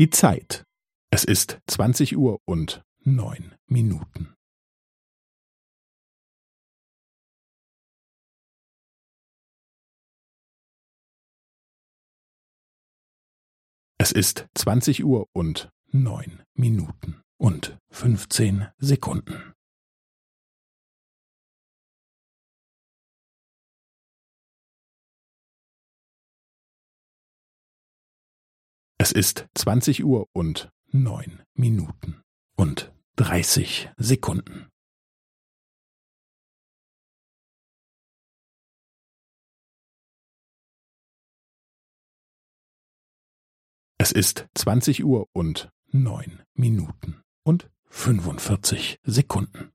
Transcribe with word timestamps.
Die 0.00 0.08
Zeit. 0.08 0.64
Es 1.10 1.24
ist 1.24 1.60
zwanzig 1.66 2.16
Uhr 2.16 2.40
und 2.46 2.82
neun 3.00 3.54
Minuten. 3.66 4.34
Es 13.98 14.12
ist 14.12 14.48
zwanzig 14.54 15.04
Uhr 15.04 15.28
und 15.34 15.68
neun 15.88 16.44
Minuten 16.54 17.20
und 17.36 17.76
fünfzehn 17.90 18.68
Sekunden. 18.78 19.52
Es 29.02 29.12
ist 29.12 29.48
zwanzig 29.54 30.04
Uhr 30.04 30.28
und 30.34 30.70
neun 30.88 31.42
Minuten 31.54 32.20
und 32.54 32.92
dreißig 33.16 33.88
Sekunden. 33.96 34.68
Es 43.96 44.12
ist 44.12 44.48
zwanzig 44.54 45.02
Uhr 45.02 45.30
und 45.32 45.70
neun 45.86 46.42
Minuten 46.52 47.22
und 47.42 47.70
fünfundvierzig 47.86 49.00
Sekunden. 49.02 49.72